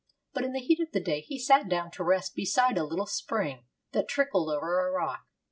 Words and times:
But 0.33 0.43
in 0.43 0.53
the 0.53 0.59
heat 0.61 0.79
of 0.79 0.93
the 0.93 0.99
day 0.99 1.21
he 1.21 1.37
sat 1.37 1.69
down 1.69 1.91
to 1.91 2.03
rest 2.03 2.33
beside 2.33 2.75
a 2.75 2.83
little 2.83 3.05
spring 3.05 3.67
that 3.91 4.07
trickled 4.07 4.49
over 4.49 4.87
a 4.87 4.91
rock. 4.91 5.27